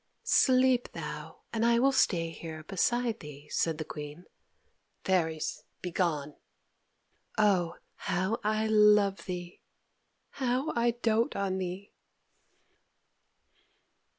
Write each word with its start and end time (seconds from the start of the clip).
"Sleep 0.23 0.89
thou, 0.93 1.41
and 1.53 1.63
I 1.63 1.77
will 1.77 1.91
stay 1.91 2.31
here 2.31 2.63
beside 2.63 3.19
thee," 3.19 3.47
said 3.51 3.77
the 3.77 3.85
Queen. 3.85 4.25
"Fairies, 5.03 5.61
begone! 5.79 6.33
Oh, 7.37 7.75
how 7.97 8.39
I 8.43 8.65
love 8.65 9.25
thee! 9.25 9.61
how 10.31 10.73
I 10.75 10.89
doat 10.89 11.35
on 11.35 11.59
thee!" 11.59 11.91